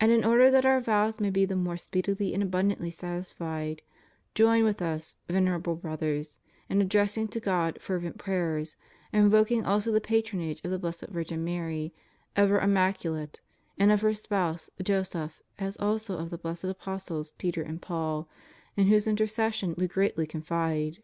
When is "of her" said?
13.92-14.12